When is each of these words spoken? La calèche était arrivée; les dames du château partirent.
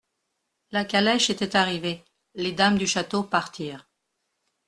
La 0.71 0.83
calèche 0.83 1.29
était 1.29 1.55
arrivée; 1.55 2.03
les 2.33 2.53
dames 2.53 2.79
du 2.79 2.87
château 2.87 3.21
partirent. 3.23 3.87